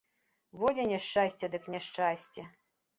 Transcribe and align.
Во 0.61 0.71
дзе 0.79 0.87
няшчасце 0.93 1.53
дык 1.55 1.63
няшчасце. 1.77 2.51